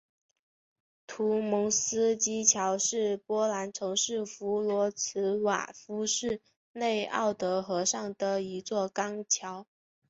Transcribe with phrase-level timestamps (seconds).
[1.05, 9.67] 图蒙斯基桥是波兰城市弗罗茨瓦夫市内奥德河上的一座钢桥。